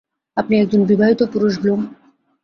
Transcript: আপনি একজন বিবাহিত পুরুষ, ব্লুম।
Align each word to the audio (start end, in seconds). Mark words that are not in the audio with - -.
আপনি 0.37 0.55
একজন 0.59 0.81
বিবাহিত 0.85 1.21
পুরুষ, 1.33 1.53
ব্লুম। 1.59 1.81